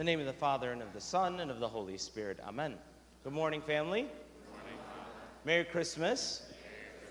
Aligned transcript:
the 0.00 0.04
name 0.04 0.18
of 0.18 0.24
the 0.24 0.32
Father, 0.32 0.72
and 0.72 0.80
of 0.80 0.90
the 0.94 1.00
Son, 1.00 1.40
and 1.40 1.50
of 1.50 1.60
the 1.60 1.68
Holy 1.68 1.98
Spirit. 1.98 2.38
Amen. 2.48 2.74
Good 3.22 3.34
morning, 3.34 3.60
family. 3.60 4.06
Merry 5.44 5.62
Christmas. 5.64 6.50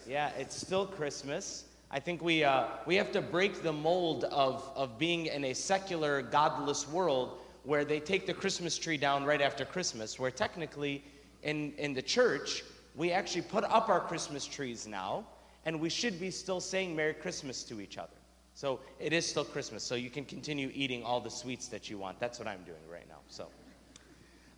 Yeah, 0.07 0.31
it's 0.39 0.59
still 0.59 0.88
Christmas. 0.88 1.65
I 1.91 1.99
think 1.99 2.23
we, 2.23 2.44
uh, 2.44 2.65
we 2.88 2.96
have 2.96 3.12
to 3.12 3.21
break 3.21 3.62
the 3.62 3.71
mold 3.71 4.23
of, 4.23 4.71
of 4.75 4.97
being 4.97 5.28
in 5.28 5.44
a 5.44 5.54
secular, 5.54 6.23
godless 6.23 6.89
world 6.89 7.38
where 7.63 7.86
they 7.86 7.99
take 7.99 8.25
the 8.25 8.33
Christmas 8.33 8.75
tree 8.75 8.97
down 8.97 9.23
right 9.23 9.39
after 9.39 9.65
Christmas, 9.65 10.17
where 10.17 10.31
technically 10.31 11.03
in, 11.43 11.73
in 11.77 11.93
the 11.93 12.01
church, 12.01 12.63
we 12.95 13.11
actually 13.11 13.43
put 13.43 13.65
up 13.65 13.89
our 13.89 13.99
Christmas 13.99 14.47
trees 14.47 14.87
now, 14.87 15.27
and 15.65 15.79
we 15.79 15.89
should 15.89 16.19
be 16.19 16.31
still 16.31 16.59
saying 16.59 16.95
Merry 16.95 17.13
Christmas 17.13 17.61
to 17.65 17.81
each 17.81 17.99
other. 17.99 18.18
So 18.60 18.82
it 19.00 19.14
is 19.14 19.26
still 19.26 19.46
Christmas, 19.46 19.86
so 19.86 19.96
you 19.96 20.10
can 20.10 20.26
continue 20.26 20.70
eating 20.73 21.02
all 21.02 21.21
the 21.21 21.30
sweets 21.32 21.70
that 21.70 21.89
you 21.89 21.98
want. 21.98 22.20
That's 22.20 22.39
what 22.39 22.46
I'm 22.46 22.62
doing 22.64 22.82
right 22.91 23.08
now. 23.08 23.20
So, 23.30 23.48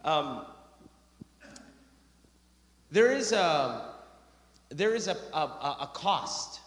um, 0.03 0.47
there 2.89 3.11
is 3.11 3.31
a 3.31 3.93
there 4.69 4.95
is 4.95 5.07
a, 5.07 5.15
a, 5.33 5.77
a 5.81 5.89
cost. 5.93 6.61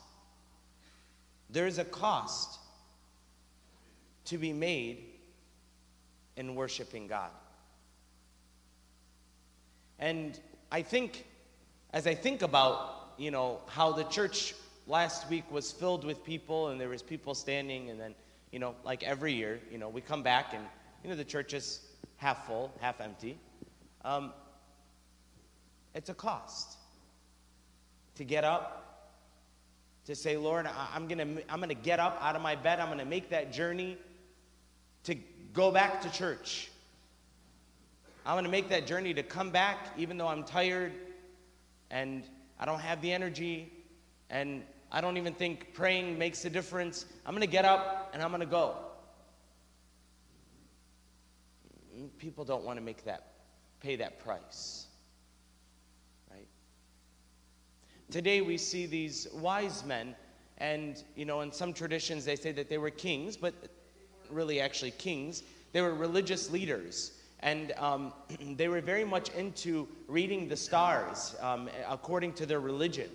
There 1.51 1.67
is 1.67 1.79
a 1.79 1.85
cost 1.85 2.61
to 4.27 4.39
be 4.39 4.53
made 4.53 5.03
in 6.37 6.55
worshiping 6.55 7.09
God. 7.09 7.31
And 9.99 10.39
I 10.71 10.83
think, 10.83 11.27
as 11.93 12.07
I 12.07 12.15
think 12.15 12.43
about, 12.43 13.15
you 13.19 13.33
know, 13.33 13.59
how 13.67 13.91
the 13.91 14.05
church 14.05 14.55
last 14.87 15.29
week 15.31 15.51
was 15.51 15.73
filled 15.73 16.05
with 16.05 16.25
people 16.25 16.69
and 16.69 16.81
there 16.81 16.89
was 16.89 17.03
people 17.03 17.35
standing 17.35 17.91
and 17.91 17.99
then, 17.99 18.15
you 18.51 18.59
know, 18.59 18.75
like 18.85 19.03
every 19.03 19.33
year, 19.33 19.61
you 19.71 19.79
know, 19.79 19.89
we 19.89 20.01
come 20.01 20.23
back 20.23 20.53
and, 20.53 20.65
you 21.03 21.11
know, 21.11 21.17
the 21.17 21.25
church 21.25 21.55
is 21.55 21.81
half 22.17 22.47
full, 22.47 22.73
half 22.81 23.01
empty. 23.01 23.39
Um, 24.05 24.33
it's 25.95 26.11
a 26.11 26.15
cost 26.15 26.77
to 28.17 28.25
get 28.25 28.45
up, 28.45 29.11
to 30.07 30.15
say, 30.15 30.37
Lord, 30.37 30.69
I'm 30.93 31.09
going 31.09 31.37
to 31.37 31.53
I'm 31.53 31.63
to 31.63 31.75
get 31.75 31.99
up 31.99 32.19
out 32.21 32.37
of 32.37 32.43
my 32.43 32.55
bed. 32.55 32.79
I'm 32.79 32.97
to 32.99 33.05
make 33.05 33.31
that 33.31 33.53
journey 33.53 33.97
to 35.05 35.17
go 35.53 35.71
back 35.71 36.03
to 36.03 36.13
church. 36.13 36.71
I'm 38.27 38.43
to 38.45 38.51
make 38.51 38.69
that 38.69 38.87
journey 38.87 39.15
to 39.15 39.23
come 39.23 39.51
back 39.51 39.93
even 39.97 40.19
though 40.19 40.29
I'm 40.29 40.45
tired 40.45 40.93
and 41.91 42.25
I 42.59 42.65
don't 42.65 42.81
have 42.81 43.01
the 43.03 43.13
energy 43.13 43.73
and 44.31 44.63
I 44.95 45.01
don't 45.01 45.17
even 45.17 45.35
think 45.35 45.75
praying 45.75 46.17
makes 46.19 46.45
a 46.45 46.51
difference. 46.51 47.07
I'm 47.27 47.33
going 47.33 47.41
to 47.41 47.49
get 47.49 47.65
up 47.65 48.13
and 48.15 48.23
I'm 48.23 48.29
going 48.29 48.43
to 48.43 48.47
go. 48.47 48.77
People 52.19 52.45
don't 52.45 52.63
want 52.63 52.79
to 52.79 52.85
make 52.85 53.05
that 53.05 53.33
pay 53.81 53.97
that 53.97 54.21
price. 54.21 54.87
Right? 56.31 56.47
Today 58.13 58.41
we 58.41 58.57
see 58.57 58.87
these 58.87 59.27
wise 59.35 59.85
men 59.85 60.15
and 60.59 61.03
you 61.17 61.25
know 61.25 61.41
in 61.41 61.51
some 61.51 61.73
traditions 61.73 62.25
they 62.25 62.37
say 62.37 62.53
that 62.53 62.69
they 62.69 62.79
were 62.79 62.91
kings, 62.91 63.37
but 63.37 63.53
really 64.31 64.61
actually 64.61 64.93
kings. 64.93 65.43
They 65.73 65.81
were 65.81 65.93
religious 65.93 66.53
leaders 66.53 67.15
and 67.41 67.73
um, 67.79 68.13
they 68.57 68.69
were 68.69 68.81
very 68.81 69.05
much 69.05 69.31
into 69.31 69.89
reading 70.07 70.47
the 70.49 70.57
stars 70.57 71.35
um, 71.41 71.69
according 71.89 72.35
to 72.35 72.47
their 72.47 72.61
religion. 72.61 73.11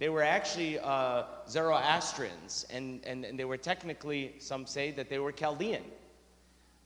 They 0.00 0.08
were 0.08 0.22
actually 0.22 0.78
uh, 0.78 1.24
Zoroastrians, 1.46 2.64
and, 2.70 3.04
and, 3.04 3.22
and, 3.22 3.38
they 3.38 3.44
were 3.44 3.58
technically, 3.58 4.34
some 4.38 4.64
say 4.64 4.92
that 4.92 5.10
they 5.10 5.18
were 5.18 5.30
Chaldean. 5.30 5.82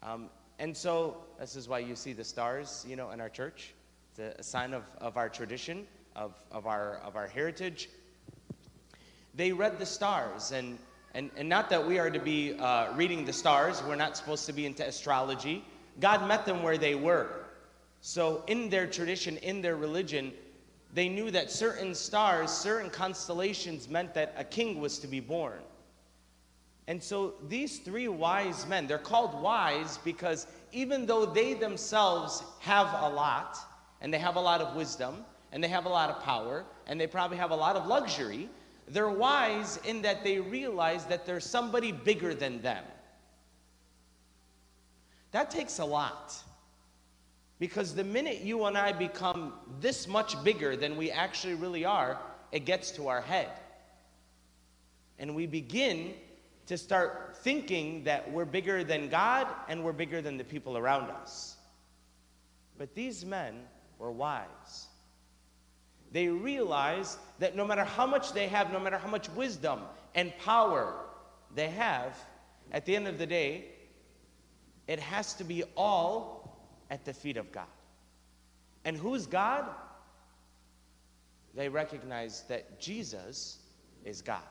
Um, 0.03 0.29
and 0.59 0.77
so, 0.77 1.19
this 1.39 1.55
is 1.55 1.69
why 1.69 1.79
you 1.79 1.95
see 1.95 2.13
the 2.13 2.25
stars, 2.25 2.85
you 2.89 2.97
know, 2.97 3.13
in 3.13 3.21
our 3.21 3.29
church. 3.29 3.73
It's 4.19 4.41
a 4.41 4.43
sign 4.43 4.75
of, 4.75 4.83
of 4.99 5.17
our 5.17 5.29
tradition, 5.29 5.87
of, 6.17 6.35
of, 6.51 6.67
our, 6.67 6.97
of 7.05 7.15
our 7.15 7.29
heritage. 7.29 7.89
They 9.37 9.53
read 9.53 9.79
the 9.79 9.87
stars, 9.87 10.51
and, 10.51 10.77
and, 11.15 11.31
and 11.37 11.49
not 11.49 11.71
that 11.71 11.87
we 11.87 12.01
are 12.01 12.11
to 12.11 12.19
be 12.19 12.59
uh, 12.59 12.93
reading 12.97 13.25
the 13.25 13.33
stars, 13.33 13.81
we're 13.85 13.95
not 13.95 14.17
supposed 14.17 14.45
to 14.47 14.53
be 14.53 14.67
into 14.67 14.85
astrology. 14.85 15.65
God 16.01 16.27
met 16.27 16.47
them 16.47 16.65
where 16.65 16.79
they 16.79 16.97
were. 16.97 17.29
So, 18.01 18.43
in 18.49 18.71
their 18.71 18.89
tradition, 18.89 19.37
in 19.37 19.63
their 19.63 19.77
religion, 19.77 20.33
they 20.95 21.09
knew 21.09 21.31
that 21.33 21.51
certain 21.51 21.95
stars, 21.95 22.51
certain 22.51 22.89
constellations 22.89 23.89
meant 23.89 24.15
that 24.15 24.33
a 24.39 24.45
king 24.45 24.81
was 24.81 25.01
to 25.01 25.09
be 25.09 25.19
born. 25.19 25.59
And 26.87 27.03
so 27.03 27.35
these 27.49 27.79
three 27.81 28.07
wise 28.09 28.67
men, 28.69 28.87
they're 28.87 28.99
called 28.99 29.43
wise 29.43 29.99
because 29.99 30.47
even 30.73 31.05
though 31.05 31.27
they 31.27 31.55
themselves 31.55 32.45
have 32.61 32.87
a 33.01 33.09
lot, 33.09 33.59
and 34.01 34.15
they 34.15 34.19
have 34.19 34.37
a 34.37 34.41
lot 34.41 34.61
of 34.61 34.77
wisdom, 34.77 35.25
and 35.51 35.65
they 35.65 35.69
have 35.69 35.87
a 35.87 35.89
lot 35.89 36.11
of 36.11 36.23
power, 36.23 36.65
and 36.87 37.01
they 37.01 37.07
probably 37.07 37.39
have 37.39 37.51
a 37.51 37.57
lot 37.57 37.75
of 37.75 37.87
luxury, 37.87 38.49
they're 38.87 39.09
wise 39.09 39.81
in 39.85 40.03
that 40.03 40.23
they 40.23 40.39
realize 40.39 41.07
that 41.07 41.27
there's 41.27 41.45
somebody 41.45 41.91
bigger 41.91 42.35
than 42.35 42.61
them. 42.61 42.85
That 45.33 45.51
takes 45.51 45.79
a 45.79 45.85
lot. 45.85 46.35
Because 47.65 47.95
the 47.95 48.05
minute 48.05 48.43
you 48.43 48.67
and 48.67 48.77
I 48.77 48.93
become 48.93 49.55
this 49.81 50.07
much 50.07 50.45
bigger 50.45 50.77
than 50.77 50.99
we 50.99 51.11
actually 51.11 51.55
really 51.55 51.87
are, 51.87 52.19
it 52.53 52.67
gets 52.67 52.91
to 52.91 53.09
our 53.09 53.23
head. 53.23 53.49
And 55.19 55.35
we 55.35 55.47
begin 55.47 56.13
to 56.67 56.77
start 56.77 57.39
thinking 57.39 58.05
that 58.05 58.31
we're 58.31 58.45
bigger 58.45 58.85
than 58.85 59.09
God 59.09 59.47
and 59.67 59.83
we're 59.83 59.95
bigger 59.95 60.21
than 60.21 60.37
the 60.37 60.45
people 60.45 60.77
around 60.77 61.11
us. 61.11 61.57
But 62.77 62.95
these 62.95 63.25
men 63.25 63.63
were 63.99 64.13
wise. 64.13 64.89
They 66.13 66.29
realized 66.29 67.17
that 67.39 67.57
no 67.57 67.67
matter 67.67 67.85
how 67.85 68.07
much 68.07 68.35
they 68.35 68.47
have, 68.49 68.75
no 68.75 68.79
matter 68.79 68.99
how 68.99 69.09
much 69.09 69.31
wisdom 69.31 69.81
and 70.15 70.37
power 70.37 70.93
they 71.55 71.71
have, 71.71 72.15
at 72.73 72.85
the 72.85 72.95
end 72.95 73.09
of 73.09 73.17
the 73.17 73.27
day, 73.27 73.65
it 74.87 75.01
has 75.01 75.33
to 75.37 75.45
be 75.45 75.65
all 75.79 76.45
at 76.91 77.05
the 77.05 77.13
feet 77.13 77.37
of 77.37 77.51
God. 77.53 77.67
And 78.85 78.97
who's 78.97 79.27
God? 79.27 79.65
They 81.55 81.69
recognize 81.69 82.43
that 82.49 82.81
Jesus 82.81 83.59
is 84.05 84.21
God. 84.21 84.43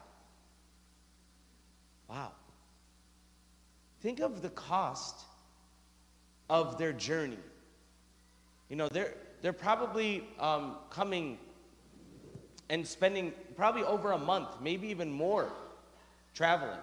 Wow. 2.09 2.31
Think 4.01 4.19
of 4.19 4.41
the 4.41 4.49
cost 4.49 5.21
of 6.49 6.77
their 6.77 6.93
journey. 6.93 7.37
You 8.69 8.75
know, 8.75 8.87
they're, 8.87 9.13
they're 9.41 9.53
probably 9.53 10.23
um, 10.39 10.77
coming 10.89 11.37
and 12.69 12.87
spending 12.87 13.33
probably 13.55 13.83
over 13.83 14.13
a 14.13 14.17
month, 14.17 14.61
maybe 14.61 14.87
even 14.87 15.11
more, 15.11 15.51
traveling. 16.33 16.79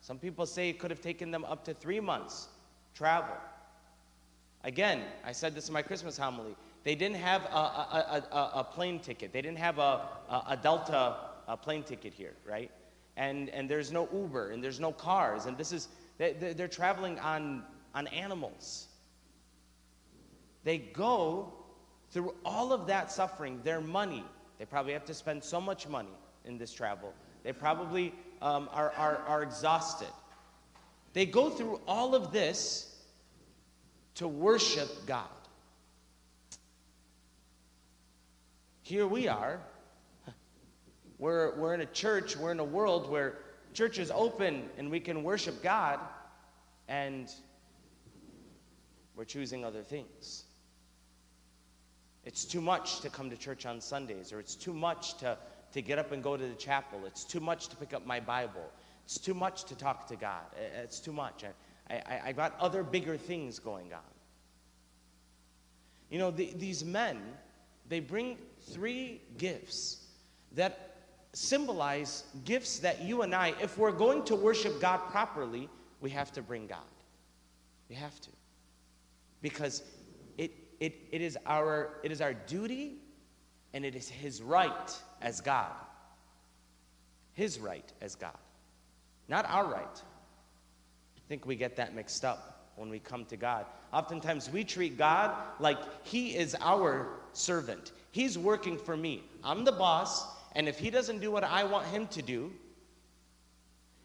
Some 0.00 0.18
people 0.18 0.46
say 0.46 0.68
it 0.68 0.78
could 0.78 0.90
have 0.90 1.00
taken 1.00 1.30
them 1.30 1.44
up 1.44 1.64
to 1.64 1.74
three 1.74 2.00
months 2.00 2.48
travel. 2.94 3.36
Again, 4.64 5.02
I 5.24 5.32
said 5.32 5.54
this 5.54 5.68
in 5.68 5.74
my 5.74 5.82
Christmas 5.82 6.18
homily. 6.18 6.56
They 6.84 6.94
didn't 6.94 7.16
have 7.16 7.44
a, 7.44 7.48
a, 7.48 8.24
a, 8.32 8.50
a 8.60 8.64
plane 8.64 8.98
ticket. 8.98 9.32
They 9.32 9.42
didn't 9.42 9.58
have 9.58 9.78
a, 9.78 10.08
a, 10.48 10.58
Delta 10.60 11.16
plane 11.62 11.82
ticket 11.82 12.12
here, 12.12 12.34
right? 12.46 12.70
And, 13.16 13.48
and 13.50 13.68
there's 13.68 13.92
no 13.92 14.08
Uber 14.12 14.50
and 14.50 14.62
there's 14.62 14.80
no 14.80 14.92
cars. 14.92 15.46
And 15.46 15.56
this 15.56 15.72
is, 15.72 15.88
they, 16.18 16.32
they're 16.32 16.68
traveling 16.68 17.18
on, 17.18 17.64
on 17.94 18.06
animals. 18.08 18.88
They 20.64 20.78
go 20.78 21.52
through 22.10 22.34
all 22.44 22.72
of 22.72 22.86
that 22.86 23.10
suffering, 23.10 23.60
their 23.64 23.80
money. 23.80 24.24
They 24.58 24.64
probably 24.64 24.92
have 24.92 25.04
to 25.06 25.14
spend 25.14 25.42
so 25.42 25.60
much 25.60 25.88
money 25.88 26.16
in 26.44 26.58
this 26.58 26.72
travel. 26.72 27.12
They 27.44 27.52
probably 27.52 28.14
um, 28.42 28.68
are, 28.72 28.92
are, 28.96 29.18
are 29.26 29.42
exhausted. 29.42 30.08
They 31.12 31.26
go 31.26 31.50
through 31.50 31.80
all 31.86 32.14
of 32.14 32.32
this 32.32 32.97
to 34.18 34.26
worship 34.26 34.88
God. 35.06 35.26
Here 38.82 39.06
we 39.06 39.28
are. 39.28 39.60
We're, 41.18 41.56
we're 41.56 41.74
in 41.74 41.80
a 41.80 41.86
church, 41.86 42.36
we're 42.36 42.52
in 42.52 42.58
a 42.60 42.64
world 42.64 43.10
where 43.10 43.38
church 43.74 43.98
is 43.98 44.10
open 44.12 44.68
and 44.76 44.90
we 44.90 44.98
can 44.98 45.22
worship 45.22 45.62
God, 45.62 46.00
and 46.88 47.28
we're 49.14 49.24
choosing 49.24 49.64
other 49.64 49.82
things. 49.82 50.44
It's 52.24 52.44
too 52.44 52.60
much 52.60 53.00
to 53.00 53.10
come 53.10 53.30
to 53.30 53.36
church 53.36 53.66
on 53.66 53.80
Sundays, 53.80 54.32
or 54.32 54.40
it's 54.40 54.56
too 54.56 54.72
much 54.72 55.16
to, 55.18 55.38
to 55.72 55.82
get 55.82 55.98
up 55.98 56.10
and 56.10 56.22
go 56.24 56.36
to 56.36 56.44
the 56.44 56.54
chapel. 56.54 57.00
It's 57.06 57.24
too 57.24 57.40
much 57.40 57.68
to 57.68 57.76
pick 57.76 57.94
up 57.94 58.04
my 58.04 58.18
Bible. 58.18 58.68
It's 59.04 59.18
too 59.18 59.34
much 59.34 59.64
to 59.64 59.76
talk 59.76 60.08
to 60.08 60.16
God. 60.16 60.42
It's 60.82 60.98
too 60.98 61.12
much. 61.12 61.44
I, 61.90 62.20
I, 62.26 62.32
got 62.32 62.58
other 62.60 62.82
bigger 62.82 63.16
things 63.16 63.58
going 63.58 63.92
on. 63.92 64.00
You 66.10 66.18
know, 66.18 66.30
the, 66.30 66.52
these 66.56 66.84
men, 66.84 67.20
they 67.88 68.00
bring 68.00 68.36
three 68.60 69.22
gifts 69.38 70.04
that 70.52 70.96
symbolize 71.32 72.24
gifts 72.44 72.78
that 72.80 73.02
you 73.02 73.22
and 73.22 73.34
I, 73.34 73.54
if 73.60 73.78
we're 73.78 73.92
going 73.92 74.24
to 74.24 74.36
worship 74.36 74.80
God 74.80 74.98
properly, 75.10 75.68
we 76.00 76.10
have 76.10 76.32
to 76.32 76.42
bring 76.42 76.66
God. 76.66 76.78
We 77.88 77.94
have 77.94 78.20
to. 78.20 78.30
because 79.42 79.82
it, 80.36 80.52
it, 80.80 80.94
it, 81.10 81.20
is 81.20 81.38
our, 81.46 82.00
it 82.02 82.12
is 82.12 82.20
our 82.20 82.34
duty 82.34 82.96
and 83.72 83.84
it 83.84 83.94
is 83.94 84.08
His 84.08 84.42
right 84.42 84.96
as 85.22 85.40
God. 85.40 85.72
His 87.34 87.58
right 87.58 87.92
as 88.00 88.14
God, 88.14 88.36
not 89.28 89.46
our 89.48 89.66
right. 89.66 90.02
I 91.28 91.30
think 91.30 91.44
we 91.44 91.56
get 91.56 91.76
that 91.76 91.94
mixed 91.94 92.24
up 92.24 92.70
when 92.76 92.88
we 92.88 92.98
come 92.98 93.26
to 93.26 93.36
God. 93.36 93.66
Oftentimes 93.92 94.48
we 94.48 94.64
treat 94.64 94.96
God 94.96 95.36
like 95.60 95.76
He 96.02 96.34
is 96.34 96.56
our 96.58 97.06
servant, 97.34 97.92
He's 98.12 98.38
working 98.38 98.78
for 98.78 98.96
me. 98.96 99.24
I'm 99.44 99.62
the 99.62 99.72
boss, 99.72 100.26
and 100.54 100.66
if 100.66 100.78
He 100.78 100.88
doesn't 100.88 101.20
do 101.20 101.30
what 101.30 101.44
I 101.44 101.64
want 101.64 101.84
Him 101.88 102.06
to 102.06 102.22
do, 102.22 102.50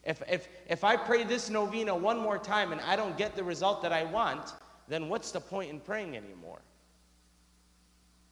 if, 0.04 0.22
if, 0.30 0.50
if 0.68 0.84
I 0.84 0.98
pray 0.98 1.24
this 1.24 1.50
novena 1.50 1.96
one 1.96 2.20
more 2.20 2.38
time 2.38 2.74
and 2.74 2.82
I 2.82 2.98
don't 2.98 3.18
get 3.18 3.38
the 3.38 3.44
result 3.46 3.82
that 3.84 3.94
I 3.94 4.04
want, 4.04 4.52
then 4.90 5.08
what's 5.08 5.32
the 5.32 5.40
point 5.40 5.70
in 5.70 5.80
praying 5.80 6.18
anymore? 6.18 6.60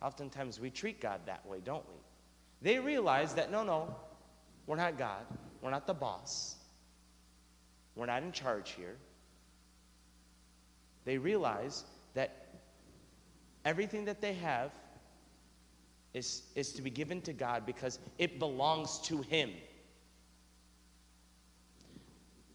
Oftentimes 0.01 0.59
we 0.59 0.69
treat 0.69 0.99
God 0.99 1.21
that 1.27 1.45
way, 1.47 1.61
don't 1.63 1.87
we? 1.87 1.95
They 2.61 2.77
realize 2.77 3.33
that 3.35 3.53
no, 3.53 3.63
no, 3.63 3.95
we're 4.67 4.75
not 4.75 4.97
God. 4.97 5.25
We're 5.61 5.71
not 5.71 5.87
the 5.87 5.93
boss. 5.93 6.57
We're 8.01 8.07
not 8.07 8.23
in 8.23 8.31
charge 8.31 8.71
here. 8.71 8.95
They 11.05 11.19
realize 11.19 11.83
that 12.15 12.47
everything 13.63 14.05
that 14.05 14.21
they 14.21 14.33
have 14.33 14.71
is, 16.11 16.41
is 16.55 16.71
to 16.73 16.81
be 16.81 16.89
given 16.89 17.21
to 17.21 17.31
God 17.31 17.63
because 17.63 17.99
it 18.17 18.39
belongs 18.39 18.97
to 19.01 19.21
Him. 19.21 19.51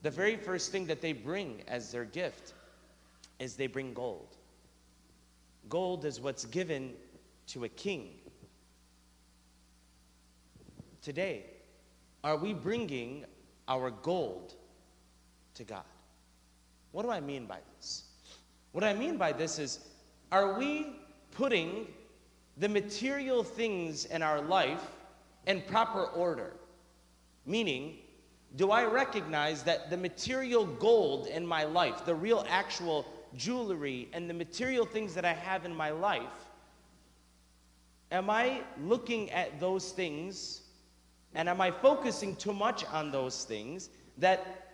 The 0.02 0.10
very 0.10 0.34
first 0.34 0.72
thing 0.72 0.86
that 0.86 1.00
they 1.00 1.12
bring 1.12 1.62
as 1.68 1.92
their 1.92 2.04
gift 2.04 2.52
is 3.38 3.54
they 3.54 3.68
bring 3.68 3.94
gold. 3.94 4.36
Gold 5.68 6.04
is 6.04 6.20
what's 6.20 6.44
given 6.46 6.92
to 7.50 7.62
a 7.62 7.68
king. 7.68 8.14
Today, 11.02 11.44
are 12.24 12.36
we 12.36 12.52
bringing 12.52 13.26
our 13.68 13.92
gold 13.92 14.56
to 15.56 15.64
God? 15.64 15.84
What 16.92 17.02
do 17.02 17.10
I 17.10 17.20
mean 17.20 17.46
by 17.46 17.58
this? 17.76 18.04
What 18.72 18.84
I 18.84 18.94
mean 18.94 19.16
by 19.16 19.32
this 19.32 19.58
is, 19.58 19.80
are 20.32 20.58
we 20.58 20.86
putting 21.32 21.86
the 22.56 22.68
material 22.68 23.42
things 23.42 24.06
in 24.06 24.22
our 24.22 24.40
life 24.40 24.82
in 25.46 25.62
proper 25.62 26.04
order? 26.04 26.52
Meaning, 27.44 27.98
do 28.56 28.70
I 28.70 28.84
recognize 28.84 29.62
that 29.64 29.90
the 29.90 29.96
material 29.96 30.66
gold 30.66 31.26
in 31.26 31.46
my 31.46 31.64
life, 31.64 32.04
the 32.04 32.14
real 32.14 32.46
actual 32.48 33.06
jewelry 33.34 34.08
and 34.12 34.30
the 34.30 34.34
material 34.34 34.86
things 34.86 35.14
that 35.14 35.24
I 35.24 35.32
have 35.32 35.64
in 35.64 35.74
my 35.74 35.90
life, 35.90 36.22
am 38.10 38.30
I 38.30 38.62
looking 38.82 39.30
at 39.30 39.60
those 39.60 39.92
things 39.92 40.62
and 41.34 41.48
am 41.48 41.60
I 41.60 41.70
focusing 41.70 42.36
too 42.36 42.54
much 42.54 42.84
on 42.86 43.10
those 43.10 43.44
things 43.44 43.90
that 44.18 44.65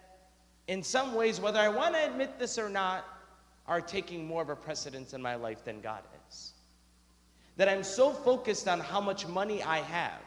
in 0.72 0.82
some 0.82 1.14
ways, 1.14 1.38
whether 1.38 1.58
I 1.58 1.68
want 1.68 1.94
to 1.94 2.02
admit 2.02 2.38
this 2.38 2.58
or 2.58 2.70
not, 2.70 3.04
are 3.66 3.82
taking 3.82 4.26
more 4.26 4.40
of 4.40 4.48
a 4.48 4.56
precedence 4.56 5.12
in 5.12 5.20
my 5.20 5.34
life 5.34 5.62
than 5.66 5.82
God 5.82 6.02
is? 6.30 6.54
That 7.58 7.68
I'm 7.68 7.82
so 7.82 8.10
focused 8.10 8.66
on 8.66 8.80
how 8.80 8.98
much 8.98 9.28
money 9.28 9.62
I 9.62 9.80
have 9.80 10.22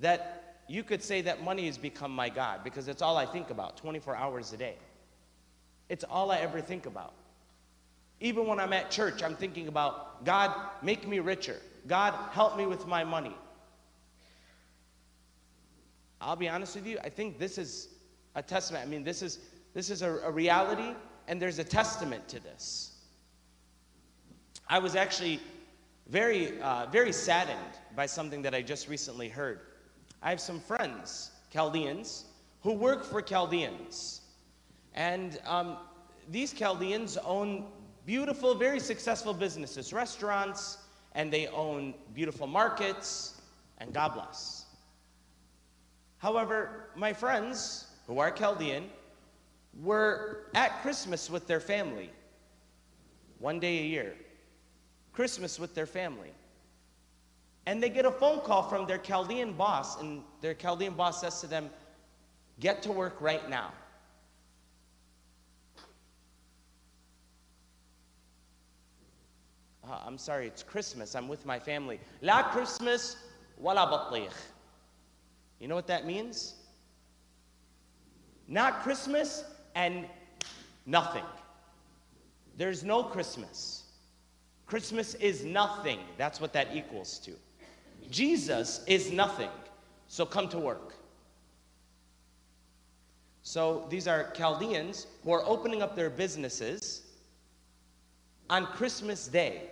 that 0.00 0.58
you 0.68 0.82
could 0.82 1.02
say 1.02 1.22
that 1.22 1.42
money 1.42 1.64
has 1.64 1.78
become 1.78 2.10
my 2.10 2.28
God 2.28 2.62
because 2.62 2.88
it's 2.88 3.00
all 3.00 3.16
I 3.16 3.24
think 3.24 3.48
about 3.48 3.78
24 3.78 4.14
hours 4.14 4.52
a 4.52 4.58
day. 4.58 4.76
It's 5.88 6.04
all 6.04 6.30
I 6.30 6.36
ever 6.40 6.60
think 6.60 6.84
about. 6.84 7.14
Even 8.20 8.46
when 8.46 8.60
I'm 8.60 8.74
at 8.74 8.90
church, 8.90 9.22
I'm 9.22 9.36
thinking 9.36 9.66
about 9.66 10.26
God, 10.26 10.54
make 10.82 11.08
me 11.08 11.20
richer. 11.20 11.56
God, 11.86 12.12
help 12.32 12.58
me 12.58 12.66
with 12.66 12.86
my 12.86 13.02
money. 13.02 13.34
I'll 16.20 16.36
be 16.36 16.50
honest 16.50 16.74
with 16.76 16.86
you, 16.86 16.98
I 17.02 17.08
think 17.08 17.38
this 17.38 17.56
is 17.56 17.95
a 18.36 18.42
testament. 18.42 18.86
I 18.86 18.88
mean, 18.88 19.02
this 19.02 19.22
is, 19.22 19.40
this 19.74 19.90
is 19.90 20.02
a, 20.02 20.18
a 20.18 20.30
reality, 20.30 20.94
and 21.26 21.42
there's 21.42 21.58
a 21.58 21.64
testament 21.64 22.28
to 22.28 22.38
this. 22.38 22.92
I 24.68 24.78
was 24.78 24.94
actually 24.94 25.40
very, 26.08 26.60
uh, 26.60 26.86
very 26.86 27.12
saddened 27.12 27.58
by 27.96 28.06
something 28.06 28.42
that 28.42 28.54
I 28.54 28.62
just 28.62 28.88
recently 28.88 29.28
heard. 29.28 29.60
I 30.22 30.30
have 30.30 30.40
some 30.40 30.60
friends, 30.60 31.30
Chaldeans, 31.52 32.26
who 32.60 32.72
work 32.72 33.04
for 33.04 33.22
Chaldeans. 33.22 34.20
And 34.94 35.40
um, 35.46 35.78
these 36.30 36.52
Chaldeans 36.52 37.16
own 37.18 37.66
beautiful, 38.04 38.54
very 38.54 38.80
successful 38.80 39.32
businesses, 39.32 39.92
restaurants, 39.92 40.78
and 41.14 41.32
they 41.32 41.46
own 41.48 41.94
beautiful 42.14 42.46
markets, 42.46 43.40
and 43.78 43.92
God 43.94 44.14
bless. 44.14 44.66
However, 46.18 46.90
my 46.96 47.12
friends, 47.12 47.85
who 48.06 48.18
are 48.18 48.30
Chaldean, 48.30 48.88
were 49.82 50.46
at 50.54 50.80
Christmas 50.82 51.28
with 51.28 51.46
their 51.46 51.60
family, 51.60 52.10
one 53.38 53.60
day 53.60 53.80
a 53.80 53.84
year. 53.84 54.14
Christmas 55.12 55.58
with 55.58 55.74
their 55.74 55.86
family. 55.86 56.30
And 57.66 57.82
they 57.82 57.88
get 57.88 58.04
a 58.04 58.10
phone 58.10 58.40
call 58.40 58.62
from 58.62 58.86
their 58.86 58.98
Chaldean 58.98 59.52
boss, 59.52 60.00
and 60.00 60.22
their 60.40 60.54
Chaldean 60.54 60.94
boss 60.94 61.20
says 61.20 61.40
to 61.40 61.46
them, 61.46 61.68
Get 62.60 62.82
to 62.84 62.92
work 62.92 63.20
right 63.20 63.50
now. 63.50 63.72
Uh, 69.88 69.98
I'm 70.06 70.18
sorry, 70.18 70.46
it's 70.46 70.62
Christmas. 70.62 71.14
I'm 71.14 71.28
with 71.28 71.44
my 71.44 71.58
family. 71.58 72.00
La 72.22 72.42
Christmas, 72.42 73.16
wala 73.58 73.86
batlikh. 73.86 74.32
You 75.60 75.68
know 75.68 75.74
what 75.74 75.86
that 75.86 76.06
means? 76.06 76.54
Not 78.48 78.82
Christmas 78.82 79.44
and 79.74 80.06
nothing. 80.86 81.24
There's 82.56 82.84
no 82.84 83.02
Christmas. 83.02 83.84
Christmas 84.66 85.14
is 85.14 85.44
nothing. 85.44 85.98
That's 86.16 86.40
what 86.40 86.52
that 86.52 86.68
equals 86.74 87.18
to. 87.20 87.32
Jesus 88.10 88.82
is 88.86 89.10
nothing. 89.12 89.50
So 90.08 90.24
come 90.24 90.48
to 90.48 90.58
work. 90.58 90.94
So 93.42 93.86
these 93.90 94.08
are 94.08 94.30
Chaldeans 94.30 95.06
who 95.24 95.32
are 95.32 95.44
opening 95.44 95.82
up 95.82 95.94
their 95.94 96.10
businesses 96.10 97.02
on 98.50 98.66
Christmas 98.66 99.28
Day. 99.28 99.62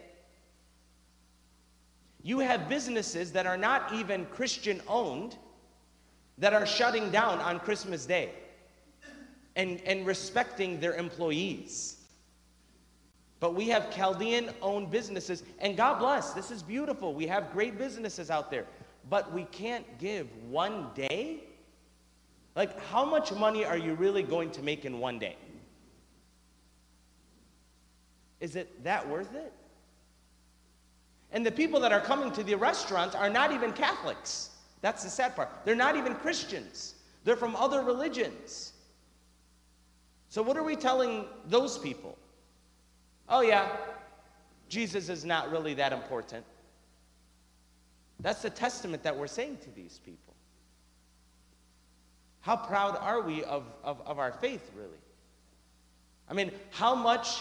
You 2.23 2.39
have 2.39 2.69
businesses 2.69 3.33
that 3.33 3.47
are 3.47 3.57
not 3.57 3.93
even 3.93 4.27
Christian 4.27 4.81
owned 4.89 5.37
that 6.39 6.53
are 6.53 6.67
shutting 6.67 7.11
down 7.11 7.39
on 7.41 7.61
Christmas 7.61 8.07
Day 8.07 8.31
and, 9.57 9.81
and 9.87 10.07
respecting 10.07 10.81
their 10.81 10.95
employees. 10.95 11.97
But 13.41 13.55
we 13.55 13.69
have 13.69 13.95
Chaldean 13.95 14.51
owned 14.63 14.91
businesses, 14.91 15.43
and 15.59 15.77
God 15.77 15.99
bless, 15.99 16.33
this 16.33 16.51
is 16.51 16.63
beautiful. 16.63 17.15
We 17.15 17.27
have 17.27 17.53
great 17.53 17.77
businesses 17.77 18.31
out 18.31 18.51
there, 18.51 18.65
but 19.11 19.33
we 19.33 19.45
can't 19.45 19.99
give 19.99 20.29
one 20.49 20.89
day. 20.95 21.45
Like, 22.57 22.81
how 22.89 23.05
much 23.05 23.33
money 23.33 23.65
are 23.65 23.77
you 23.77 23.95
really 23.95 24.23
going 24.23 24.51
to 24.53 24.63
make 24.63 24.85
in 24.85 24.99
one 24.99 25.19
day? 25.19 25.37
Is 28.41 28.57
it 28.57 28.85
that 28.85 29.09
worth 29.09 29.35
it? 29.35 29.53
And 31.33 31.45
the 31.45 31.51
people 31.51 31.81
that 31.81 31.93
are 31.93 32.01
coming 32.01 32.31
to 32.33 32.45
the 32.45 32.55
restaurants 32.55 33.17
are 33.17 33.29
not 33.29 33.53
even 33.53 33.73
Catholics. 33.73 34.51
That's 34.83 35.03
the 35.03 35.11
sad 35.11 35.35
part. 35.35 35.51
They're 35.65 35.75
not 35.75 35.97
even 35.97 36.15
Christians, 36.15 36.95
they're 37.25 37.37
from 37.37 37.57
other 37.57 37.83
religions. 37.83 38.74
So, 40.35 40.43
what 40.43 40.57
are 40.57 40.65
we 40.65 40.75
telling 40.75 41.27
those 41.47 41.79
people? 41.79 42.19
Oh, 43.29 43.43
yeah, 43.43 43.69
Jesus 44.69 45.09
is 45.09 45.25
not 45.25 45.53
really 45.53 45.75
that 45.75 45.93
important. 45.93 46.45
That's 48.19 48.43
the 48.43 48.51
testament 48.51 49.05
that 49.05 49.17
we're 49.17 49.29
saying 49.29 49.59
to 49.63 49.71
these 49.71 50.01
people. 50.05 50.35
How 52.41 52.57
proud 52.57 52.97
are 52.97 53.21
we 53.21 53.45
of, 53.45 53.63
of, 53.85 54.01
of 54.05 54.19
our 54.19 54.33
faith, 54.33 54.73
really? 54.77 54.99
I 56.29 56.35
mean, 56.35 56.51
how 56.71 56.97
much, 56.97 57.39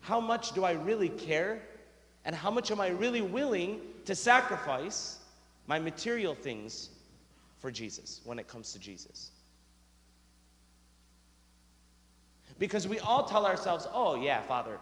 how 0.00 0.20
much 0.20 0.52
do 0.52 0.64
I 0.64 0.72
really 0.72 1.10
care? 1.10 1.60
And 2.24 2.34
how 2.34 2.50
much 2.50 2.70
am 2.70 2.80
I 2.80 2.88
really 2.88 3.20
willing 3.20 3.82
to 4.06 4.14
sacrifice 4.14 5.18
my 5.66 5.78
material 5.78 6.34
things 6.34 6.88
for 7.58 7.70
Jesus 7.70 8.22
when 8.24 8.38
it 8.38 8.48
comes 8.48 8.72
to 8.72 8.78
Jesus? 8.78 9.32
Because 12.58 12.88
we 12.88 12.98
all 12.98 13.24
tell 13.24 13.46
ourselves, 13.46 13.86
oh, 13.92 14.16
yeah, 14.16 14.42
Father, 14.42 14.78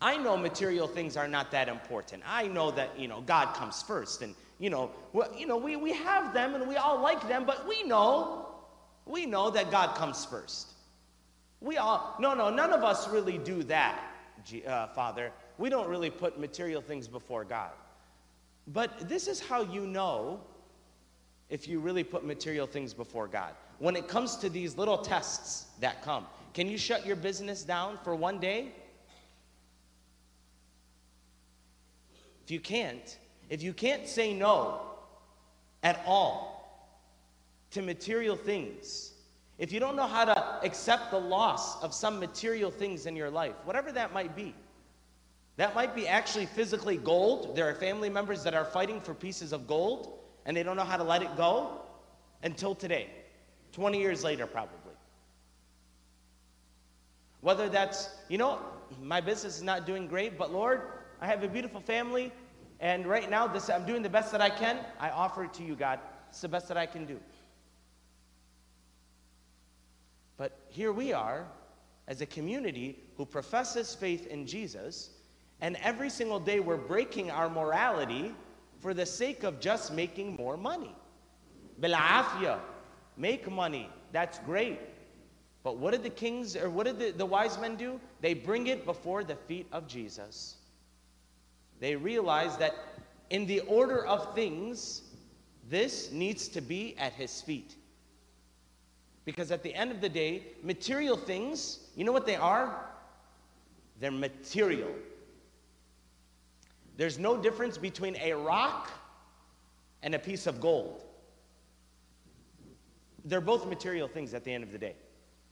I 0.00 0.18
know 0.18 0.36
material 0.36 0.86
things 0.86 1.16
are 1.16 1.28
not 1.28 1.50
that 1.52 1.68
important. 1.68 2.22
I 2.26 2.48
know 2.48 2.70
that, 2.72 2.98
you 2.98 3.08
know, 3.08 3.22
God 3.22 3.54
comes 3.54 3.82
first. 3.82 4.22
And, 4.22 4.34
you 4.58 4.68
know, 4.68 4.90
well, 5.12 5.34
you 5.36 5.46
know 5.46 5.56
we, 5.56 5.76
we 5.76 5.92
have 5.92 6.34
them 6.34 6.54
and 6.54 6.68
we 6.68 6.76
all 6.76 7.00
like 7.00 7.26
them, 7.28 7.44
but 7.46 7.66
we 7.66 7.82
know, 7.82 8.48
we 9.06 9.24
know 9.24 9.50
that 9.50 9.70
God 9.70 9.96
comes 9.96 10.24
first. 10.24 10.72
We 11.60 11.78
all, 11.78 12.14
no, 12.20 12.34
no, 12.34 12.50
none 12.50 12.72
of 12.72 12.84
us 12.84 13.08
really 13.08 13.38
do 13.38 13.62
that, 13.64 13.98
uh, 14.66 14.88
Father. 14.88 15.32
We 15.56 15.70
don't 15.70 15.88
really 15.88 16.10
put 16.10 16.38
material 16.38 16.82
things 16.82 17.08
before 17.08 17.44
God. 17.44 17.70
But 18.68 19.08
this 19.08 19.28
is 19.28 19.40
how 19.40 19.62
you 19.62 19.86
know 19.86 20.40
if 21.48 21.68
you 21.68 21.80
really 21.80 22.04
put 22.04 22.24
material 22.24 22.66
things 22.66 22.92
before 22.92 23.28
God. 23.28 23.54
When 23.78 23.96
it 23.96 24.08
comes 24.08 24.36
to 24.36 24.48
these 24.48 24.76
little 24.76 24.98
tests 24.98 25.66
that 25.80 26.02
come, 26.02 26.26
can 26.56 26.70
you 26.70 26.78
shut 26.78 27.04
your 27.04 27.16
business 27.16 27.62
down 27.62 27.98
for 28.02 28.14
one 28.14 28.38
day? 28.38 28.68
If 32.42 32.50
you 32.50 32.60
can't, 32.60 33.18
if 33.50 33.62
you 33.62 33.74
can't 33.74 34.08
say 34.08 34.32
no 34.32 34.80
at 35.82 36.02
all 36.06 36.96
to 37.72 37.82
material 37.82 38.36
things, 38.36 39.12
if 39.58 39.70
you 39.70 39.78
don't 39.78 39.96
know 39.96 40.06
how 40.06 40.24
to 40.24 40.58
accept 40.64 41.10
the 41.10 41.20
loss 41.20 41.82
of 41.82 41.92
some 41.92 42.18
material 42.18 42.70
things 42.70 43.04
in 43.04 43.16
your 43.16 43.28
life, 43.28 43.56
whatever 43.64 43.92
that 43.92 44.14
might 44.14 44.34
be, 44.34 44.54
that 45.58 45.74
might 45.74 45.94
be 45.94 46.08
actually 46.08 46.46
physically 46.46 46.96
gold. 46.96 47.54
There 47.54 47.68
are 47.68 47.74
family 47.74 48.08
members 48.08 48.42
that 48.44 48.54
are 48.54 48.64
fighting 48.64 48.98
for 49.02 49.12
pieces 49.12 49.52
of 49.52 49.66
gold 49.66 50.20
and 50.46 50.56
they 50.56 50.62
don't 50.62 50.78
know 50.78 50.84
how 50.84 50.96
to 50.96 51.04
let 51.04 51.20
it 51.20 51.36
go 51.36 51.82
until 52.42 52.74
today, 52.74 53.10
20 53.72 54.00
years 54.00 54.24
later, 54.24 54.46
probably. 54.46 54.85
Whether 57.46 57.68
that's, 57.68 58.08
you 58.28 58.38
know, 58.38 58.58
my 59.00 59.20
business 59.20 59.58
is 59.58 59.62
not 59.62 59.86
doing 59.86 60.08
great, 60.08 60.36
but 60.36 60.52
Lord, 60.52 60.82
I 61.20 61.28
have 61.28 61.44
a 61.44 61.48
beautiful 61.48 61.80
family, 61.80 62.32
and 62.80 63.06
right 63.06 63.30
now 63.30 63.46
this, 63.46 63.70
I'm 63.70 63.86
doing 63.86 64.02
the 64.02 64.08
best 64.08 64.32
that 64.32 64.40
I 64.40 64.50
can. 64.50 64.80
I 64.98 65.10
offer 65.10 65.44
it 65.44 65.54
to 65.54 65.62
you, 65.62 65.76
God. 65.76 66.00
It's 66.28 66.40
the 66.40 66.48
best 66.48 66.66
that 66.66 66.76
I 66.76 66.86
can 66.86 67.06
do. 67.06 67.20
But 70.36 70.58
here 70.70 70.90
we 70.90 71.12
are 71.12 71.46
as 72.08 72.20
a 72.20 72.26
community 72.26 72.98
who 73.16 73.24
professes 73.24 73.94
faith 73.94 74.26
in 74.26 74.44
Jesus, 74.44 75.10
and 75.60 75.76
every 75.84 76.10
single 76.10 76.40
day 76.40 76.58
we're 76.58 76.76
breaking 76.76 77.30
our 77.30 77.48
morality 77.48 78.34
for 78.80 78.92
the 78.92 79.06
sake 79.06 79.44
of 79.44 79.60
just 79.60 79.92
making 79.92 80.34
more 80.34 80.56
money. 80.56 80.96
Bil'afia, 81.80 82.58
make 83.16 83.48
money. 83.48 83.88
That's 84.10 84.40
great. 84.40 84.80
But 85.66 85.78
what 85.78 85.90
did 85.90 86.04
the 86.04 86.10
kings 86.10 86.54
or 86.54 86.70
what 86.70 86.86
did 86.86 86.96
the, 87.00 87.10
the 87.10 87.26
wise 87.26 87.58
men 87.58 87.74
do? 87.74 87.98
They 88.20 88.34
bring 88.34 88.68
it 88.68 88.86
before 88.86 89.24
the 89.24 89.34
feet 89.34 89.66
of 89.72 89.88
Jesus. 89.88 90.58
They 91.80 91.96
realize 91.96 92.56
that 92.58 92.76
in 93.30 93.46
the 93.46 93.58
order 93.62 94.06
of 94.06 94.32
things, 94.32 95.02
this 95.68 96.12
needs 96.12 96.46
to 96.50 96.60
be 96.60 96.96
at 96.98 97.14
his 97.14 97.42
feet. 97.42 97.74
Because 99.24 99.50
at 99.50 99.64
the 99.64 99.74
end 99.74 99.90
of 99.90 100.00
the 100.00 100.08
day, 100.08 100.44
material 100.62 101.16
things, 101.16 101.80
you 101.96 102.04
know 102.04 102.12
what 102.12 102.26
they 102.26 102.36
are? 102.36 102.88
They're 103.98 104.12
material. 104.12 104.94
There's 106.96 107.18
no 107.18 107.36
difference 107.36 107.76
between 107.76 108.14
a 108.18 108.34
rock 108.34 108.92
and 110.04 110.14
a 110.14 110.18
piece 110.20 110.46
of 110.46 110.60
gold. 110.60 111.02
They're 113.24 113.40
both 113.40 113.66
material 113.66 114.06
things 114.06 114.32
at 114.32 114.44
the 114.44 114.52
end 114.52 114.62
of 114.62 114.70
the 114.70 114.78
day. 114.78 114.94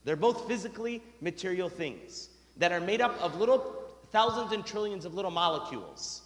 They're 0.05 0.15
both 0.15 0.47
physically 0.47 1.03
material 1.19 1.67
things 1.67 2.29
that 2.57 2.71
are 2.71 2.79
made 2.79 3.01
up 3.01 3.19
of 3.21 3.37
little 3.37 3.75
thousands 4.11 4.53
and 4.53 4.65
trillions 4.65 5.03
of 5.03 5.13
little 5.13 5.31
molecules. 5.31 6.21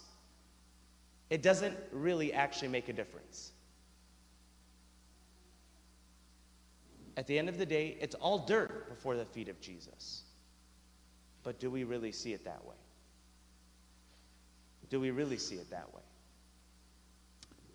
It 1.30 1.42
doesn't 1.42 1.76
really 1.90 2.32
actually 2.32 2.68
make 2.68 2.88
a 2.88 2.92
difference. 2.92 3.52
At 7.16 7.26
the 7.26 7.38
end 7.38 7.48
of 7.48 7.58
the 7.58 7.66
day, 7.66 7.96
it's 8.00 8.14
all 8.14 8.46
dirt 8.46 8.88
before 8.88 9.16
the 9.16 9.24
feet 9.24 9.48
of 9.48 9.60
Jesus. 9.60 10.22
But 11.42 11.58
do 11.58 11.70
we 11.70 11.84
really 11.84 12.12
see 12.12 12.32
it 12.32 12.44
that 12.44 12.64
way? 12.64 12.76
Do 14.90 15.00
we 15.00 15.10
really 15.10 15.38
see 15.38 15.56
it 15.56 15.70
that 15.70 15.92
way? 15.94 16.02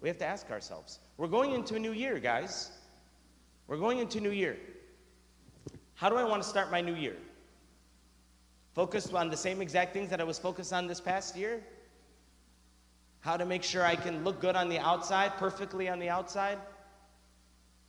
We 0.02 0.10
have 0.10 0.18
to 0.20 0.26
ask 0.26 0.52
ourselves. 0.52 1.00
We're 1.18 1.28
going 1.28 1.54
into 1.54 1.76
a 1.76 1.80
new 1.80 1.94
year, 1.94 2.20
guys. 2.20 2.72
We're 3.68 3.78
going 3.78 4.00
into 4.00 4.20
a 4.20 4.22
new 4.22 4.32
year. 4.32 4.58
How 5.96 6.10
do 6.10 6.16
I 6.16 6.24
want 6.24 6.44
to 6.44 6.48
start 6.48 6.72
my 6.72 6.82
new 6.82 6.94
year? 6.94 7.16
Focused 8.74 9.14
on 9.14 9.30
the 9.30 9.38
same 9.38 9.62
exact 9.62 9.94
things 9.94 10.10
that 10.10 10.20
I 10.20 10.26
was 10.26 10.38
focused 10.38 10.74
on 10.74 10.88
this 10.88 11.00
past 11.00 11.36
year? 11.38 11.64
How 13.22 13.38
to 13.38 13.46
make 13.46 13.64
sure 13.64 13.84
I 13.84 13.96
can 13.96 14.24
look 14.24 14.40
good 14.40 14.56
on 14.56 14.70
the 14.70 14.78
outside, 14.78 15.38
perfectly 15.38 15.90
on 15.90 16.00
the 16.00 16.10
outside? 16.10 16.60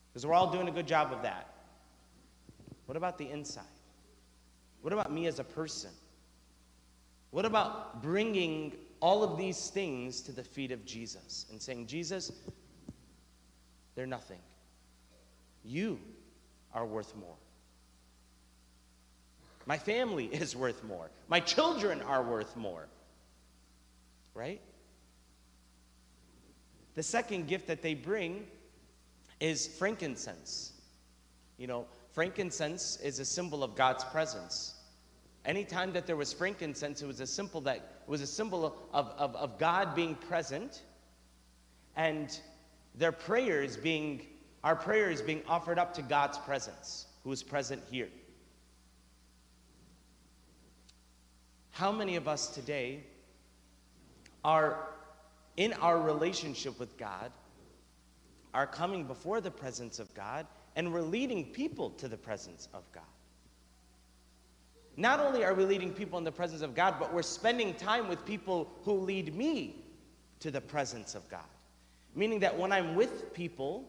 Because 0.08 0.24
we're 0.24 0.34
all 0.34 0.50
doing 0.50 0.68
a 0.68 0.72
good 0.72 0.86
job 0.86 1.12
of 1.12 1.22
that. 1.22 1.50
What 2.86 2.96
about 2.96 3.18
the 3.18 3.28
inside? 3.28 3.64
What 4.80 4.92
about 4.92 5.12
me 5.12 5.26
as 5.26 5.40
a 5.40 5.44
person? 5.44 5.90
What 7.32 7.44
about 7.44 8.02
bringing 8.02 8.76
all 9.00 9.22
of 9.22 9.36
these 9.36 9.68
things 9.68 10.22
to 10.22 10.32
the 10.32 10.44
feet 10.44 10.70
of 10.70 10.86
Jesus 10.86 11.46
and 11.50 11.60
saying, 11.60 11.86
Jesus, 11.86 12.32
they're 13.94 14.06
nothing. 14.06 14.40
You 15.64 15.98
are 16.72 16.86
worth 16.86 17.14
more. 17.16 17.36
My 19.66 19.78
family 19.78 20.26
is 20.32 20.56
worth 20.56 20.82
more. 20.84 21.10
My 21.28 21.40
children 21.40 22.00
are 22.02 22.22
worth 22.22 22.56
more. 22.56 22.86
Right? 24.34 24.60
The 26.94 27.02
second 27.02 27.48
gift 27.48 27.66
that 27.66 27.82
they 27.82 27.94
bring 27.94 28.46
is 29.40 29.66
frankincense. 29.66 30.72
You 31.58 31.66
know, 31.66 31.86
frankincense 32.12 32.98
is 33.02 33.18
a 33.18 33.24
symbol 33.24 33.62
of 33.62 33.74
God's 33.74 34.04
presence. 34.04 34.74
Anytime 35.44 35.92
that 35.92 36.06
there 36.06 36.16
was 36.16 36.32
frankincense, 36.32 37.02
it 37.02 37.06
was 37.06 37.20
a 37.20 37.26
symbol 37.26 37.60
that 37.62 37.76
it 37.76 38.08
was 38.08 38.20
a 38.20 38.26
symbol 38.26 38.64
of, 38.92 39.12
of, 39.18 39.36
of 39.36 39.58
God 39.58 39.94
being 39.94 40.14
present 40.14 40.82
and 41.96 42.38
their 42.94 43.12
prayers 43.12 43.76
being 43.76 44.22
our 44.64 44.74
prayers 44.74 45.22
being 45.22 45.42
offered 45.46 45.78
up 45.78 45.94
to 45.94 46.02
God's 46.02 46.38
presence, 46.38 47.06
who 47.22 47.30
is 47.30 47.42
present 47.42 47.80
here. 47.88 48.08
How 51.76 51.92
many 51.92 52.16
of 52.16 52.26
us 52.26 52.48
today 52.48 53.04
are 54.42 54.88
in 55.58 55.74
our 55.74 56.00
relationship 56.00 56.80
with 56.80 56.96
God 56.96 57.30
are 58.54 58.66
coming 58.66 59.04
before 59.04 59.42
the 59.42 59.50
presence 59.50 59.98
of 59.98 60.12
God 60.14 60.46
and 60.74 60.90
we're 60.90 61.02
leading 61.02 61.44
people 61.44 61.90
to 61.90 62.08
the 62.08 62.16
presence 62.16 62.70
of 62.72 62.82
God. 62.92 63.04
Not 64.96 65.20
only 65.20 65.44
are 65.44 65.52
we 65.52 65.66
leading 65.66 65.92
people 65.92 66.16
in 66.16 66.24
the 66.24 66.32
presence 66.32 66.62
of 66.62 66.74
God, 66.74 66.94
but 66.98 67.12
we're 67.12 67.20
spending 67.20 67.74
time 67.74 68.08
with 68.08 68.24
people 68.24 68.70
who 68.84 68.94
lead 68.94 69.36
me 69.36 69.84
to 70.40 70.50
the 70.50 70.62
presence 70.62 71.14
of 71.14 71.28
God. 71.28 71.44
Meaning 72.14 72.40
that 72.40 72.58
when 72.58 72.72
I'm 72.72 72.94
with 72.94 73.34
people, 73.34 73.84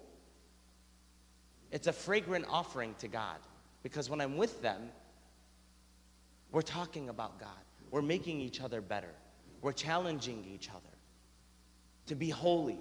it's 1.71 1.87
a 1.87 1.93
fragrant 1.93 2.43
offering 2.49 2.95
to 2.99 3.07
God. 3.07 3.37
Because 3.81 4.09
when 4.09 4.19
I'm 4.19 4.35
with 4.35 4.61
them, 4.61 4.89
we're 6.51 6.61
talking 6.61 7.07
about 7.07 7.39
God. 7.39 7.47
We're 7.91 8.01
making 8.01 8.39
each 8.41 8.61
other 8.61 8.81
better. 8.81 9.13
We're 9.61 9.73
challenging 9.73 10.45
each 10.53 10.69
other 10.69 10.81
to 12.07 12.15
be 12.15 12.29
holy, 12.29 12.79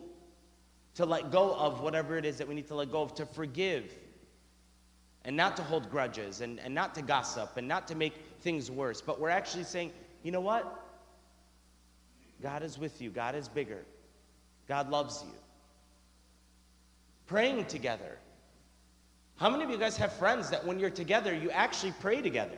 to 0.95 1.05
let 1.05 1.31
go 1.31 1.55
of 1.55 1.81
whatever 1.81 2.17
it 2.17 2.25
is 2.25 2.39
that 2.39 2.49
we 2.49 2.55
need 2.55 2.69
to 2.69 2.75
let 2.75 2.91
go 2.91 3.03
of, 3.03 3.15
to 3.17 3.27
forgive, 3.27 3.93
and 5.25 5.37
not 5.37 5.57
to 5.57 5.63
hold 5.63 5.91
grudges, 5.91 6.41
and, 6.41 6.61
and 6.61 6.75
not 6.75 6.95
to 6.95 7.03
gossip, 7.03 7.57
and 7.57 7.67
not 7.67 7.89
to 7.89 7.95
make 7.95 8.15
things 8.41 8.71
worse. 8.71 9.01
But 9.01 9.21
we're 9.21 9.29
actually 9.29 9.65
saying, 9.65 9.93
you 10.23 10.31
know 10.31 10.41
what? 10.41 10.85
God 12.43 12.63
is 12.63 12.79
with 12.79 13.01
you, 13.03 13.11
God 13.11 13.35
is 13.35 13.49
bigger, 13.49 13.85
God 14.69 14.91
loves 14.91 15.25
you. 15.27 15.35
Praying 17.27 17.65
together. 17.65 18.19
How 19.37 19.51
many 19.51 19.65
of 19.65 19.71
you 19.71 19.79
guys 19.79 19.97
have 19.97 20.13
friends 20.13 20.49
that 20.51 20.65
when 20.65 20.79
you're 20.79 20.91
together, 20.91 21.35
you 21.35 21.51
actually 21.51 21.93
pray 22.01 22.23
together? 22.23 22.57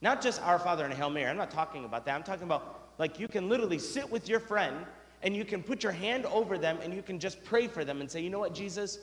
Not 0.00 0.20
just 0.22 0.42
Our 0.42 0.58
Father 0.58 0.84
and 0.84 0.92
Hail 0.92 1.10
Mary. 1.10 1.30
I'm 1.30 1.36
not 1.36 1.50
talking 1.50 1.84
about 1.84 2.04
that. 2.06 2.14
I'm 2.14 2.22
talking 2.22 2.44
about 2.44 2.92
like 2.98 3.18
you 3.18 3.28
can 3.28 3.48
literally 3.48 3.78
sit 3.78 4.10
with 4.10 4.28
your 4.28 4.40
friend 4.40 4.76
and 5.22 5.34
you 5.34 5.44
can 5.44 5.62
put 5.62 5.82
your 5.82 5.92
hand 5.92 6.26
over 6.26 6.58
them 6.58 6.78
and 6.82 6.94
you 6.94 7.02
can 7.02 7.18
just 7.18 7.42
pray 7.44 7.66
for 7.66 7.84
them 7.84 8.00
and 8.00 8.10
say, 8.10 8.20
you 8.20 8.30
know 8.30 8.38
what, 8.38 8.54
Jesus, 8.54 8.98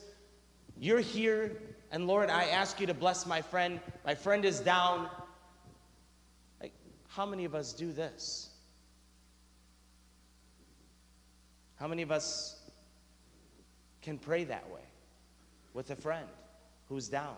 you're 0.77 0.99
here, 0.99 1.51
and 1.91 2.07
Lord, 2.07 2.29
I 2.29 2.45
ask 2.45 2.79
you 2.79 2.87
to 2.87 2.93
bless 2.93 3.25
my 3.27 3.41
friend. 3.41 3.79
My 4.03 4.15
friend 4.15 4.45
is 4.45 4.59
down. 4.59 5.07
Like, 6.59 6.73
how 7.07 7.25
many 7.25 7.45
of 7.45 7.53
us 7.53 7.71
do 7.71 7.91
this? 7.91 8.49
How 11.75 11.87
many 11.87 12.01
of 12.01 12.11
us 12.11 12.59
can 14.01 14.17
pray 14.17 14.43
that 14.45 14.67
way 14.71 14.81
with 15.73 15.91
a 15.91 15.95
friend 15.95 16.27
who's 16.89 17.09
down? 17.09 17.35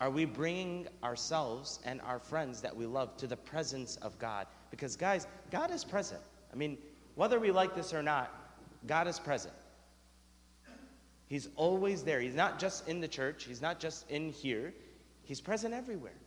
Are 0.00 0.10
we 0.10 0.24
bringing 0.24 0.88
ourselves 1.04 1.78
and 1.84 2.00
our 2.00 2.18
friends 2.18 2.62
that 2.62 2.74
we 2.74 2.86
love 2.86 3.16
to 3.18 3.26
the 3.26 3.36
presence 3.36 3.96
of 3.96 4.18
God? 4.18 4.46
Because, 4.70 4.96
guys, 4.96 5.26
God 5.50 5.70
is 5.70 5.84
present. 5.84 6.22
I 6.52 6.56
mean, 6.56 6.78
whether 7.16 7.38
we 7.38 7.50
like 7.50 7.74
this 7.74 7.92
or 7.92 8.02
not, 8.02 8.34
God 8.86 9.06
is 9.06 9.18
present. 9.18 9.54
He's 11.26 11.48
always 11.54 12.02
there. 12.02 12.20
He's 12.20 12.34
not 12.34 12.58
just 12.58 12.88
in 12.88 13.00
the 13.00 13.08
church, 13.08 13.44
He's 13.44 13.60
not 13.62 13.78
just 13.78 14.10
in 14.10 14.30
here, 14.30 14.72
He's 15.22 15.40
present 15.40 15.74
everywhere. 15.74 16.18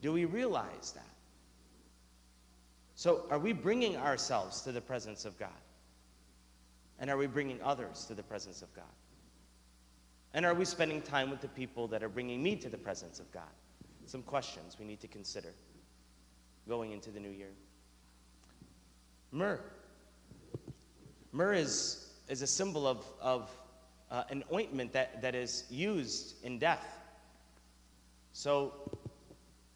Do 0.00 0.12
we 0.12 0.24
realize 0.24 0.92
that? 0.92 1.08
So, 2.96 3.26
are 3.30 3.38
we 3.38 3.52
bringing 3.52 3.96
ourselves 3.96 4.62
to 4.62 4.72
the 4.72 4.80
presence 4.80 5.24
of 5.24 5.38
God? 5.38 5.48
And 6.98 7.10
are 7.10 7.16
we 7.16 7.26
bringing 7.26 7.60
others 7.62 8.04
to 8.06 8.14
the 8.14 8.22
presence 8.22 8.62
of 8.62 8.74
God? 8.74 8.84
And 10.34 10.44
are 10.44 10.52
we 10.52 10.64
spending 10.64 11.00
time 11.00 11.30
with 11.30 11.40
the 11.40 11.48
people 11.48 11.86
that 11.88 12.02
are 12.02 12.08
bringing 12.08 12.42
me 12.42 12.56
to 12.56 12.68
the 12.68 12.76
presence 12.76 13.20
of 13.20 13.30
God? 13.30 13.42
Some 14.04 14.22
questions 14.22 14.76
we 14.78 14.84
need 14.84 15.00
to 15.00 15.08
consider 15.08 15.54
going 16.68 16.90
into 16.90 17.10
the 17.10 17.20
new 17.20 17.30
year. 17.30 17.52
Myrrh. 19.30 19.60
Myrrh 21.32 21.54
is, 21.54 22.08
is 22.28 22.42
a 22.42 22.46
symbol 22.48 22.86
of, 22.86 23.06
of 23.20 23.48
uh, 24.10 24.24
an 24.28 24.42
ointment 24.52 24.92
that, 24.92 25.22
that 25.22 25.36
is 25.36 25.64
used 25.70 26.44
in 26.44 26.58
death. 26.58 26.84
So 28.32 28.72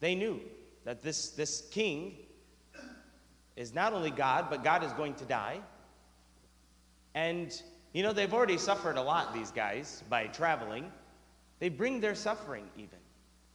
they 0.01 0.13
knew 0.13 0.41
that 0.83 1.01
this, 1.01 1.29
this 1.29 1.61
king 1.71 2.17
is 3.55 3.73
not 3.73 3.93
only 3.93 4.11
God, 4.11 4.47
but 4.49 4.63
God 4.63 4.83
is 4.83 4.91
going 4.93 5.13
to 5.15 5.25
die. 5.25 5.59
And, 7.15 7.61
you 7.93 8.03
know, 8.03 8.13
they've 8.13 8.33
already 8.33 8.57
suffered 8.57 8.97
a 8.97 9.01
lot, 9.01 9.33
these 9.33 9.51
guys, 9.51 10.03
by 10.09 10.27
traveling. 10.27 10.91
They 11.59 11.69
bring 11.69 11.99
their 11.99 12.15
suffering 12.15 12.69
even. 12.77 12.99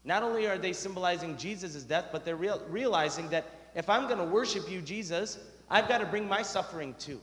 Not 0.05 0.23
only 0.23 0.47
are 0.47 0.59
they 0.59 0.73
symbolizing 0.73 1.37
Jesus' 1.37 1.83
death, 1.83 2.07
but 2.13 2.25
they're 2.25 2.37
real, 2.37 2.61
realizing 2.69 3.29
that 3.31 3.47
if 3.75 3.89
I'm 3.89 4.07
going 4.07 4.19
to 4.19 4.25
worship 4.25 4.71
you, 4.71 4.83
Jesus, 4.83 5.39
I've 5.71 5.89
got 5.89 5.99
to 5.99 6.07
bring 6.07 6.29
my 6.29 6.43
suffering 6.43 6.95
too. 6.99 7.21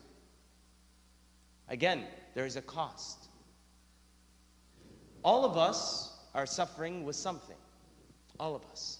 Again, 1.69 2.05
there 2.33 2.45
is 2.45 2.55
a 2.55 2.61
cost. 2.61 3.27
All 5.23 5.45
of 5.45 5.57
us 5.57 6.17
are 6.33 6.45
suffering 6.45 7.03
with 7.05 7.15
something. 7.15 7.55
All 8.39 8.55
of 8.55 8.65
us. 8.71 8.99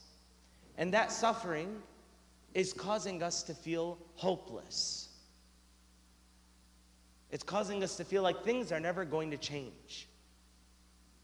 And 0.77 0.93
that 0.93 1.11
suffering 1.11 1.81
is 2.53 2.73
causing 2.73 3.23
us 3.23 3.43
to 3.43 3.53
feel 3.53 3.97
hopeless. 4.15 5.09
It's 7.31 7.43
causing 7.43 7.83
us 7.83 7.95
to 7.97 8.03
feel 8.03 8.23
like 8.23 8.43
things 8.43 8.71
are 8.71 8.79
never 8.79 9.05
going 9.05 9.31
to 9.31 9.37
change. 9.37 10.07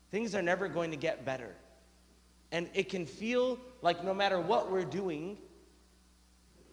Things 0.09 0.33
are 0.35 0.41
never 0.41 0.67
going 0.67 0.91
to 0.91 0.97
get 0.97 1.25
better. 1.25 1.53
And 2.51 2.69
it 2.73 2.89
can 2.89 3.05
feel 3.05 3.59
like 3.81 4.03
no 4.03 4.13
matter 4.13 4.39
what 4.39 4.71
we're 4.71 4.85
doing, 4.85 5.37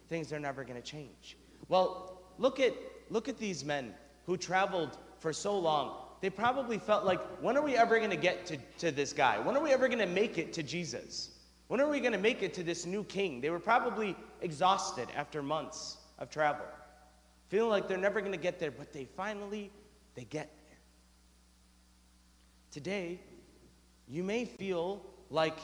things 0.08 0.32
are 0.32 0.38
never 0.38 0.62
going 0.62 0.80
to 0.80 0.88
change. 0.88 1.36
Well, 1.68 2.20
look 2.38 2.60
at, 2.60 2.74
look 3.10 3.28
at 3.28 3.38
these 3.38 3.64
men 3.64 3.94
who 4.26 4.36
traveled 4.36 4.96
for 5.18 5.32
so 5.32 5.58
long. 5.58 5.96
They 6.20 6.30
probably 6.30 6.78
felt 6.78 7.04
like, 7.04 7.20
when 7.42 7.56
are 7.56 7.62
we 7.62 7.76
ever 7.76 7.98
going 7.98 8.10
to 8.10 8.16
get 8.16 8.46
to, 8.46 8.56
to 8.78 8.92
this 8.92 9.12
guy? 9.12 9.40
When 9.40 9.56
are 9.56 9.62
we 9.62 9.72
ever 9.72 9.88
going 9.88 9.98
to 9.98 10.06
make 10.06 10.38
it 10.38 10.52
to 10.54 10.62
Jesus? 10.62 11.30
When 11.68 11.80
are 11.80 11.88
we 11.88 11.98
going 12.00 12.12
to 12.12 12.18
make 12.18 12.42
it 12.42 12.54
to 12.54 12.62
this 12.62 12.86
new 12.86 13.04
king? 13.04 13.40
They 13.40 13.50
were 13.50 13.58
probably 13.58 14.16
exhausted 14.42 15.08
after 15.16 15.42
months 15.42 15.96
of 16.18 16.30
travel, 16.30 16.64
feeling 17.48 17.70
like 17.70 17.88
they're 17.88 17.98
never 17.98 18.20
going 18.20 18.32
to 18.32 18.38
get 18.38 18.58
there, 18.58 18.70
but 18.70 18.92
they 18.92 19.04
finally 19.16 19.70
they 20.14 20.24
get 20.24 20.50
there. 20.68 20.78
Today, 22.70 23.20
you 24.08 24.22
may 24.22 24.44
feel 24.44 25.02
like 25.30 25.56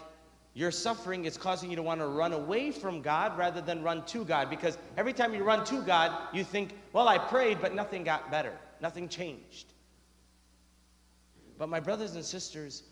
your 0.54 0.70
suffering 0.70 1.24
is 1.24 1.36
causing 1.36 1.70
you 1.70 1.76
to 1.76 1.82
want 1.82 2.00
to 2.00 2.06
run 2.06 2.32
away 2.32 2.72
from 2.72 3.02
God 3.02 3.38
rather 3.38 3.60
than 3.60 3.82
run 3.82 4.04
to 4.06 4.24
God 4.24 4.50
because 4.50 4.76
every 4.96 5.12
time 5.12 5.32
you 5.34 5.44
run 5.44 5.64
to 5.66 5.80
God, 5.82 6.12
you 6.32 6.42
think, 6.42 6.74
well, 6.92 7.08
I 7.08 7.18
prayed, 7.18 7.60
but 7.60 7.74
nothing 7.74 8.02
got 8.02 8.30
better, 8.30 8.52
nothing 8.80 9.08
changed. 9.08 9.72
But, 11.56 11.68
my 11.68 11.78
brothers 11.78 12.14
and 12.14 12.24
sisters, 12.24 12.84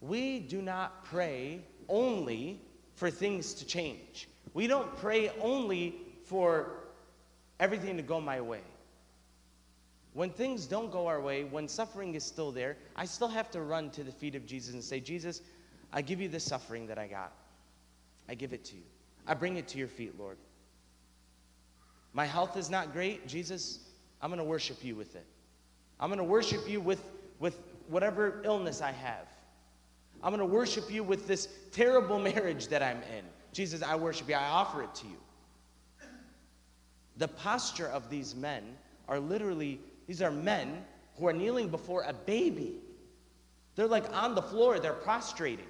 we 0.00 0.38
do 0.38 0.62
not 0.62 1.04
pray 1.04 1.60
only 1.90 2.58
for 2.94 3.10
things 3.10 3.52
to 3.54 3.66
change. 3.66 4.28
We 4.54 4.66
don't 4.66 4.96
pray 4.96 5.30
only 5.40 5.96
for 6.24 6.83
everything 7.60 7.96
to 7.96 8.02
go 8.02 8.20
my 8.20 8.40
way. 8.40 8.60
When 10.12 10.30
things 10.30 10.66
don't 10.66 10.92
go 10.92 11.08
our 11.08 11.20
way, 11.20 11.44
when 11.44 11.66
suffering 11.66 12.14
is 12.14 12.24
still 12.24 12.52
there, 12.52 12.76
I 12.94 13.04
still 13.04 13.28
have 13.28 13.50
to 13.50 13.60
run 13.60 13.90
to 13.90 14.04
the 14.04 14.12
feet 14.12 14.36
of 14.36 14.46
Jesus 14.46 14.74
and 14.74 14.82
say, 14.82 15.00
Jesus, 15.00 15.42
I 15.92 16.02
give 16.02 16.20
you 16.20 16.28
the 16.28 16.40
suffering 16.40 16.86
that 16.86 16.98
I 16.98 17.08
got. 17.08 17.32
I 18.28 18.34
give 18.34 18.52
it 18.52 18.64
to 18.66 18.76
you. 18.76 18.82
I 19.26 19.34
bring 19.34 19.56
it 19.56 19.66
to 19.68 19.78
your 19.78 19.88
feet, 19.88 20.18
Lord. 20.18 20.36
My 22.12 22.26
health 22.26 22.56
is 22.56 22.70
not 22.70 22.92
great. 22.92 23.26
Jesus, 23.26 23.80
I'm 24.22 24.30
going 24.30 24.38
to 24.38 24.44
worship 24.44 24.84
you 24.84 24.94
with 24.94 25.16
it. 25.16 25.26
I'm 25.98 26.08
going 26.08 26.18
to 26.18 26.24
worship 26.24 26.68
you 26.68 26.80
with, 26.80 27.02
with 27.40 27.58
whatever 27.88 28.40
illness 28.44 28.80
I 28.80 28.92
have. 28.92 29.26
I'm 30.22 30.30
going 30.30 30.48
to 30.48 30.54
worship 30.54 30.90
you 30.92 31.02
with 31.02 31.26
this 31.26 31.48
terrible 31.72 32.18
marriage 32.20 32.68
that 32.68 32.82
I'm 32.82 33.02
in. 33.16 33.24
Jesus, 33.52 33.82
I 33.82 33.96
worship 33.96 34.28
you. 34.28 34.36
I 34.36 34.44
offer 34.44 34.82
it 34.82 34.94
to 34.96 35.06
you. 35.06 35.16
The 37.16 37.28
posture 37.28 37.88
of 37.88 38.10
these 38.10 38.34
men 38.34 38.62
are 39.08 39.20
literally, 39.20 39.80
these 40.06 40.22
are 40.22 40.30
men 40.30 40.84
who 41.18 41.26
are 41.26 41.32
kneeling 41.32 41.68
before 41.68 42.02
a 42.02 42.12
baby. 42.12 42.76
They're 43.76 43.86
like 43.86 44.12
on 44.12 44.34
the 44.34 44.42
floor, 44.42 44.78
they're 44.78 44.92
prostrating. 44.92 45.66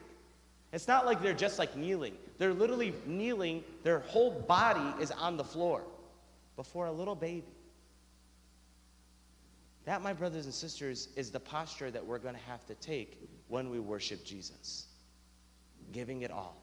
It's 0.72 0.88
not 0.88 1.06
like 1.06 1.22
they're 1.22 1.34
just 1.34 1.58
like 1.58 1.76
kneeling. 1.76 2.14
They're 2.38 2.54
literally 2.54 2.94
kneeling, 3.06 3.62
their 3.82 4.00
whole 4.00 4.30
body 4.30 5.02
is 5.02 5.10
on 5.10 5.36
the 5.36 5.44
floor 5.44 5.82
before 6.56 6.86
a 6.86 6.92
little 6.92 7.14
baby. 7.14 7.44
That, 9.84 10.02
my 10.02 10.12
brothers 10.12 10.46
and 10.46 10.54
sisters, 10.54 11.08
is 11.14 11.30
the 11.30 11.40
posture 11.40 11.90
that 11.90 12.04
we're 12.04 12.18
going 12.18 12.34
to 12.34 12.40
have 12.48 12.64
to 12.66 12.74
take 12.76 13.18
when 13.48 13.70
we 13.70 13.78
worship 13.78 14.24
Jesus. 14.24 14.86
Giving 15.92 16.22
it 16.22 16.30
all, 16.30 16.56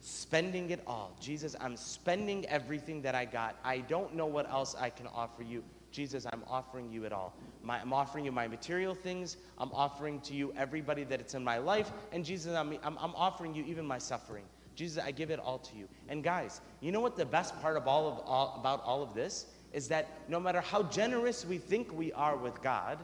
spending 0.00 0.70
it 0.70 0.82
all. 0.86 1.16
Jesus, 1.20 1.54
I'm 1.60 1.76
spending 1.76 2.46
everything 2.46 3.02
that 3.02 3.14
I 3.14 3.24
got. 3.24 3.56
I 3.64 3.78
don't 3.78 4.14
know 4.14 4.26
what 4.26 4.48
else 4.50 4.74
I 4.78 4.90
can 4.90 5.06
offer 5.08 5.42
you. 5.42 5.62
Jesus, 5.92 6.26
I'm 6.32 6.44
offering 6.48 6.90
you 6.90 7.04
it 7.04 7.12
all. 7.12 7.34
My, 7.62 7.80
I'm 7.80 7.92
offering 7.92 8.24
you 8.24 8.32
my 8.32 8.46
material 8.46 8.94
things. 8.94 9.36
I'm 9.58 9.72
offering 9.72 10.20
to 10.22 10.34
you 10.34 10.52
everybody 10.56 11.04
that 11.04 11.20
it's 11.20 11.34
in 11.34 11.44
my 11.44 11.58
life. 11.58 11.90
And 12.12 12.24
Jesus, 12.24 12.54
I'm, 12.54 12.78
I'm, 12.82 12.96
I'm 12.98 13.14
offering 13.14 13.54
you 13.54 13.64
even 13.64 13.84
my 13.84 13.98
suffering. 13.98 14.44
Jesus, 14.74 15.02
I 15.02 15.10
give 15.10 15.30
it 15.30 15.40
all 15.40 15.58
to 15.58 15.76
you. 15.76 15.88
And 16.08 16.22
guys, 16.22 16.60
you 16.80 16.92
know 16.92 17.00
what 17.00 17.16
the 17.16 17.26
best 17.26 17.60
part 17.60 17.76
of 17.76 17.86
all 17.86 18.08
of 18.08 18.20
all, 18.24 18.56
about 18.58 18.82
all 18.84 19.02
of 19.02 19.14
this 19.14 19.46
is 19.72 19.88
that 19.88 20.08
no 20.28 20.40
matter 20.40 20.60
how 20.60 20.84
generous 20.84 21.44
we 21.44 21.58
think 21.58 21.92
we 21.92 22.12
are 22.12 22.36
with 22.36 22.62
God, 22.62 22.98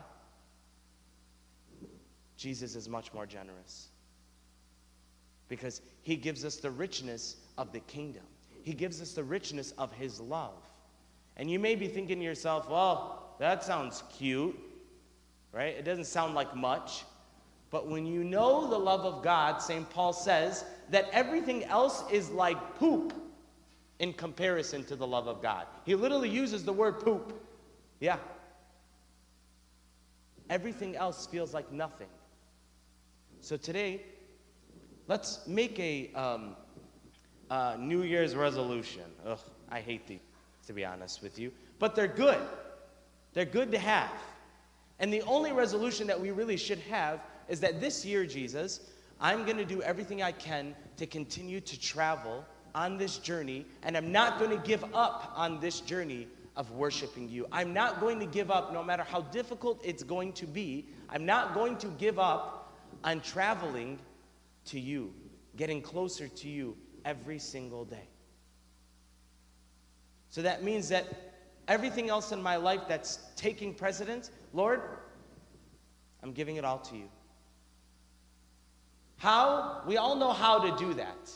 Jesus 2.36 2.76
is 2.76 2.88
much 2.88 3.12
more 3.12 3.26
generous. 3.26 3.88
Because 5.48 5.80
he 6.02 6.16
gives 6.16 6.44
us 6.44 6.56
the 6.56 6.70
richness 6.70 7.36
of 7.58 7.72
the 7.72 7.80
kingdom, 7.80 8.24
he 8.62 8.72
gives 8.72 9.00
us 9.00 9.12
the 9.12 9.22
richness 9.22 9.72
of 9.78 9.92
his 9.92 10.20
love. 10.20 10.54
And 11.36 11.50
you 11.50 11.58
may 11.58 11.74
be 11.74 11.86
thinking 11.86 12.18
to 12.18 12.24
yourself, 12.24 12.68
well, 12.68 13.34
that 13.38 13.62
sounds 13.62 14.02
cute, 14.16 14.58
right? 15.52 15.74
It 15.76 15.84
doesn't 15.84 16.06
sound 16.06 16.34
like 16.34 16.56
much. 16.56 17.04
But 17.70 17.88
when 17.88 18.06
you 18.06 18.24
know 18.24 18.68
the 18.68 18.78
love 18.78 19.04
of 19.04 19.22
God, 19.22 19.58
St. 19.58 19.88
Paul 19.90 20.12
says 20.12 20.64
that 20.90 21.08
everything 21.12 21.64
else 21.64 22.04
is 22.10 22.30
like 22.30 22.76
poop 22.76 23.12
in 23.98 24.12
comparison 24.12 24.84
to 24.84 24.96
the 24.96 25.06
love 25.06 25.26
of 25.26 25.42
God. 25.42 25.66
He 25.84 25.94
literally 25.94 26.28
uses 26.28 26.64
the 26.64 26.72
word 26.72 27.00
poop. 27.00 27.40
Yeah. 28.00 28.18
Everything 30.48 30.96
else 30.96 31.26
feels 31.26 31.52
like 31.52 31.72
nothing. 31.72 32.08
So 33.40 33.56
today, 33.56 34.02
let's 35.08 35.46
make 35.46 35.78
a 35.78 36.10
um, 36.14 36.56
uh, 37.50 37.76
New 37.78 38.02
Year's 38.02 38.34
resolution. 38.34 39.04
Ugh, 39.26 39.38
I 39.70 39.80
hate 39.80 40.06
these, 40.06 40.20
to 40.66 40.72
be 40.72 40.84
honest 40.84 41.22
with 41.22 41.38
you. 41.38 41.52
But 41.78 41.94
they're 41.94 42.06
good. 42.08 42.40
They're 43.32 43.44
good 43.44 43.70
to 43.72 43.78
have. 43.78 44.10
And 44.98 45.12
the 45.12 45.22
only 45.22 45.52
resolution 45.52 46.06
that 46.06 46.20
we 46.20 46.30
really 46.30 46.56
should 46.56 46.78
have 46.90 47.20
is 47.48 47.60
that 47.60 47.80
this 47.80 48.04
year, 48.04 48.24
Jesus, 48.26 48.80
I'm 49.20 49.44
going 49.44 49.58
to 49.58 49.64
do 49.64 49.82
everything 49.82 50.22
I 50.22 50.32
can 50.32 50.74
to 50.96 51.06
continue 51.06 51.60
to 51.60 51.80
travel 51.80 52.44
on 52.74 52.98
this 52.98 53.18
journey, 53.18 53.64
and 53.82 53.96
I'm 53.96 54.12
not 54.12 54.38
going 54.38 54.50
to 54.50 54.66
give 54.66 54.84
up 54.94 55.32
on 55.34 55.60
this 55.60 55.80
journey 55.80 56.28
of 56.56 56.70
worshiping 56.72 57.28
you. 57.28 57.46
I'm 57.52 57.72
not 57.72 58.00
going 58.00 58.18
to 58.20 58.26
give 58.26 58.50
up 58.50 58.72
no 58.72 58.82
matter 58.82 59.02
how 59.02 59.22
difficult 59.22 59.80
it's 59.84 60.02
going 60.02 60.32
to 60.34 60.46
be. 60.46 60.86
I'm 61.08 61.26
not 61.26 61.54
going 61.54 61.76
to 61.78 61.88
give 61.88 62.18
up 62.18 62.76
on 63.04 63.20
traveling 63.20 63.98
to 64.66 64.80
you, 64.80 65.12
getting 65.56 65.80
closer 65.80 66.28
to 66.28 66.48
you 66.48 66.76
every 67.04 67.38
single 67.38 67.84
day. 67.84 68.08
So 70.28 70.42
that 70.42 70.62
means 70.62 70.88
that 70.90 71.06
everything 71.68 72.08
else 72.10 72.32
in 72.32 72.42
my 72.42 72.56
life 72.56 72.82
that's 72.88 73.18
taking 73.36 73.74
precedence, 73.74 74.30
Lord, 74.52 74.80
I'm 76.22 76.32
giving 76.32 76.56
it 76.56 76.64
all 76.64 76.78
to 76.78 76.96
you. 76.96 77.08
How? 79.18 79.82
We 79.86 79.96
all 79.96 80.16
know 80.16 80.32
how 80.32 80.58
to 80.58 80.76
do 80.84 80.94
that. 80.94 81.30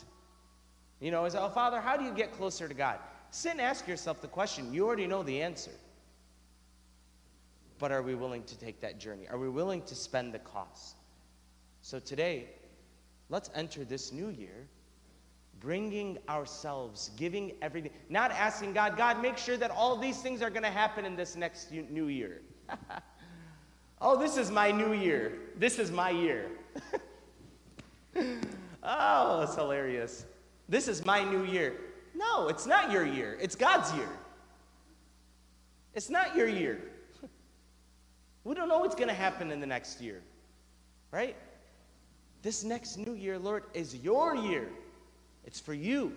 You 1.00 1.10
know, 1.10 1.24
is, 1.24 1.34
oh, 1.34 1.48
Father, 1.48 1.80
how 1.80 1.96
do 1.96 2.04
you 2.04 2.12
get 2.12 2.32
closer 2.32 2.68
to 2.68 2.74
God? 2.74 2.98
Sit 3.30 3.52
and 3.52 3.60
ask 3.60 3.88
yourself 3.88 4.20
the 4.20 4.28
question. 4.28 4.72
You 4.72 4.86
already 4.86 5.06
know 5.06 5.22
the 5.22 5.40
answer. 5.40 5.70
but 7.78 7.90
are 7.90 8.02
we 8.02 8.14
willing 8.14 8.42
to 8.44 8.58
take 8.58 8.80
that 8.82 9.00
journey? 9.00 9.26
Are 9.28 9.38
we 9.38 9.48
willing 9.48 9.80
to 9.82 9.94
spend 9.94 10.34
the 10.34 10.38
cost? 10.40 10.96
So 11.80 11.98
today, 11.98 12.48
let's 13.30 13.50
enter 13.54 13.84
this 13.84 14.12
new 14.12 14.28
year 14.28 14.68
bringing 15.60 16.18
ourselves, 16.28 17.10
giving 17.16 17.52
everything, 17.60 17.92
not 18.08 18.32
asking 18.32 18.72
God, 18.72 18.96
God, 18.96 19.20
make 19.20 19.36
sure 19.36 19.58
that 19.58 19.70
all 19.70 19.96
these 19.96 20.20
things 20.20 20.42
are 20.42 20.50
going 20.50 20.62
to 20.62 20.70
happen 20.70 21.04
in 21.04 21.14
this 21.14 21.36
next 21.36 21.70
new 21.70 22.06
year. 22.08 22.40
oh, 24.00 24.18
this 24.18 24.36
is 24.38 24.50
my 24.50 24.70
new 24.70 24.94
year. 24.94 25.38
This 25.56 25.78
is 25.78 25.90
my 25.90 26.10
year. 26.10 26.46
oh, 28.82 29.42
it's 29.42 29.54
hilarious. 29.54 30.24
This 30.68 30.88
is 30.88 31.04
my 31.04 31.22
new 31.22 31.44
year. 31.44 31.74
No, 32.14 32.48
it's 32.48 32.66
not 32.66 32.90
your 32.90 33.04
year. 33.04 33.36
It's 33.40 33.54
God's 33.54 33.94
year. 33.94 34.08
It's 35.94 36.08
not 36.08 36.34
your 36.34 36.48
year. 36.48 36.80
we 38.44 38.54
don't 38.54 38.68
know 38.68 38.78
what's 38.78 38.94
going 38.94 39.08
to 39.08 39.14
happen 39.14 39.50
in 39.50 39.60
the 39.60 39.66
next 39.66 40.00
year, 40.00 40.22
right? 41.10 41.36
This 42.42 42.64
next 42.64 42.96
new 42.96 43.14
year, 43.14 43.38
Lord, 43.38 43.64
is 43.74 43.94
your 43.96 44.34
year. 44.34 44.68
It's 45.44 45.60
for 45.60 45.74
you. 45.74 46.12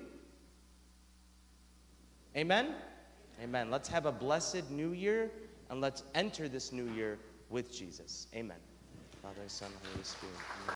Amen? 2.35 2.73
Amen. 3.41 3.69
Let's 3.69 3.89
have 3.89 4.05
a 4.05 4.11
blessed 4.11 4.71
new 4.71 4.93
year 4.93 5.29
and 5.69 5.81
let's 5.81 6.03
enter 6.15 6.47
this 6.47 6.71
new 6.71 6.89
year 6.93 7.19
with 7.49 7.73
Jesus. 7.73 8.27
Amen. 8.35 8.57
Father, 9.21 9.41
Son, 9.47 9.69
Holy 9.91 10.03
Spirit. 10.03 10.35
Amen. 10.61 10.69